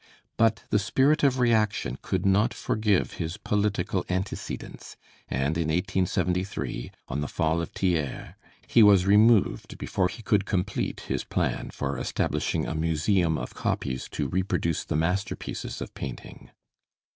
[0.35, 4.97] But the spirit of reaction could not forgive his political antecedents;
[5.29, 8.33] and in 1873, on the fall of Thiers,
[8.65, 14.09] he was removed before he could complete his plan for establishing a museum of copies
[14.13, 16.49] to reproduce the masterpieces of painting.